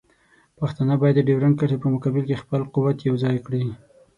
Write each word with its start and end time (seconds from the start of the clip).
پښتانه 0.59 0.93
باید 1.01 1.15
د 1.17 1.25
ډیورنډ 1.27 1.55
کرښې 1.59 1.77
په 1.83 1.87
مقابل 1.93 2.21
کې 2.27 2.41
خپل 2.43 2.61
قوت 2.73 2.97
یوځای 3.09 3.37
کړي. 3.45 3.63